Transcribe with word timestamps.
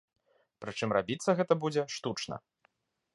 Прычым 0.63 0.95
рабіцца 0.97 1.35
гэта 1.39 1.53
будзе 1.65 1.83
штучна. 1.99 2.35